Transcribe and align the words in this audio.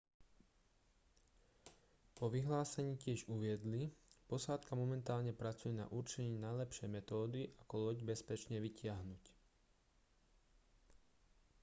vo 2.17 2.25
vyhlásení 2.35 2.93
tiež 3.03 3.19
uviedli 3.35 3.83
posádka 4.31 4.73
momentálne 4.83 5.29
pracuje 5.41 5.73
na 5.77 5.85
určení 5.99 6.35
najlepšej 6.45 6.89
metódy 6.97 7.41
ako 7.61 7.75
loď 7.93 7.97
bezpečne 8.11 8.57
vytiahnuť 8.67 9.21